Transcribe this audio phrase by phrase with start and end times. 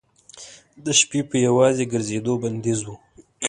[0.83, 2.89] د شپې په یوازې ګرځېدو بندیز و.